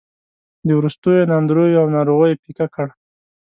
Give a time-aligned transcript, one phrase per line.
[0.65, 2.87] د وروستیو ناندریو او ناروغیو پېکه کړ.